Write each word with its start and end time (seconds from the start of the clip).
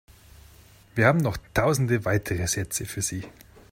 Wir 0.95 1.05
haben 1.05 1.19
noch 1.19 1.37
tausende 1.53 2.05
weitere 2.05 2.47
Sätze 2.47 2.87
für 2.87 3.03
Sie. 3.03 3.27